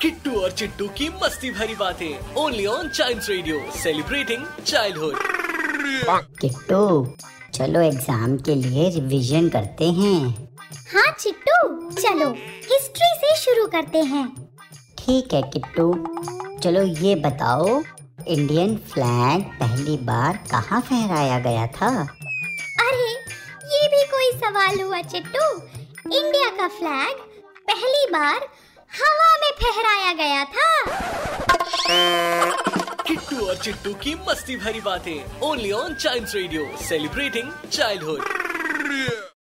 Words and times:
Kittu 0.00 0.30
और 0.40 0.50
चिट्टू 0.52 0.86
की 0.96 1.08
मस्ती 1.22 1.50
भरी 1.50 1.74
बातें 1.74 2.34
only 2.36 2.64
on 2.66 2.88
Child 2.88 3.28
Radio 3.28 3.60
celebrating 3.74 4.42
childhood 4.66 5.14
Kittu 6.40 6.80
चलो 7.54 7.80
एग्ज़ाम 7.80 8.36
के 8.38 8.54
लिए 8.54 8.88
रिवीजन 8.94 9.48
करते 9.48 9.84
हैं। 9.98 10.18
हाँ 10.92 11.10
चिट्टू 11.20 11.56
चलो 11.92 12.28
हिस्ट्री 12.70 13.08
से 13.20 13.34
शुरू 13.36 13.66
करते 13.74 14.02
हैं। 14.10 14.26
ठीक 14.98 15.34
है 15.34 15.42
किट्टू। 15.54 15.86
चलो 16.62 16.82
ये 17.04 17.14
बताओ 17.24 17.80
इंडियन 18.26 18.76
फ्लैग 18.92 19.44
पहली 19.60 19.96
बार 20.04 20.38
कहाँ 20.50 20.80
फहराया 20.80 21.38
गया 21.48 21.66
था? 21.78 21.90
अरे 22.82 23.10
ये 23.72 23.88
भी 23.88 24.04
कोई 24.12 24.30
सवाल 24.38 24.80
हुआ 24.80 25.00
चिट्टू। 25.04 25.50
इंडिया 26.18 26.50
का 26.58 26.68
फ्लैग 26.78 27.24
पहली 27.70 28.06
बार 28.12 28.48
हवा 28.92 29.25
में 29.62 29.70
फहराया 29.72 30.12
गया 30.12 30.44
था। 30.44 30.68
किट्टू 33.02 33.46
और 33.46 33.56
चिट्टू 33.56 33.94
की 33.94 34.14
मस्ती 34.28 34.56
भरी 34.56 34.80
बातें। 34.80 35.40
Only 35.40 35.70
on 35.72 35.94
Child 35.94 36.28
Radio 36.34 36.76
celebrating 36.88 37.52
childhood 37.72 39.25